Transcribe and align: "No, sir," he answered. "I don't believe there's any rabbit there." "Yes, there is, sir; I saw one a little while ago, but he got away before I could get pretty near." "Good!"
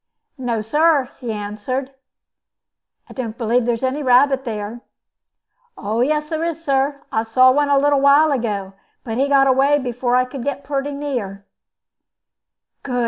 "No, 0.39 0.61
sir," 0.61 1.11
he 1.19 1.31
answered. 1.31 1.93
"I 3.07 3.13
don't 3.13 3.37
believe 3.37 3.67
there's 3.67 3.83
any 3.83 4.01
rabbit 4.01 4.45
there." 4.45 4.81
"Yes, 5.79 6.27
there 6.27 6.43
is, 6.43 6.65
sir; 6.65 7.03
I 7.11 7.21
saw 7.21 7.51
one 7.51 7.69
a 7.69 7.77
little 7.77 8.01
while 8.01 8.31
ago, 8.31 8.73
but 9.03 9.19
he 9.19 9.29
got 9.29 9.45
away 9.45 9.77
before 9.77 10.15
I 10.15 10.25
could 10.25 10.43
get 10.43 10.63
pretty 10.63 10.93
near." 10.93 11.45
"Good!" 12.81 12.99